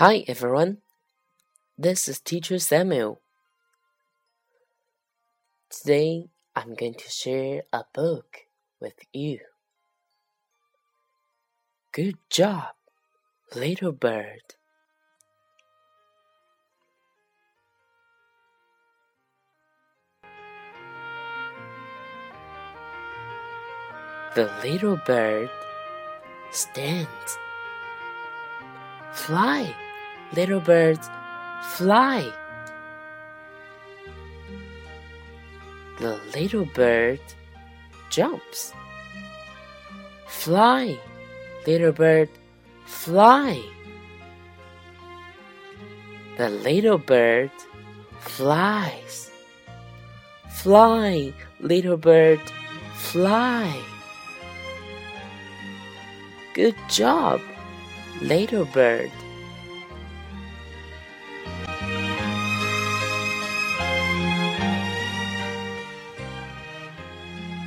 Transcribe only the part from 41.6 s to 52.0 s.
little bird, fly. The little bird flies. Fly, little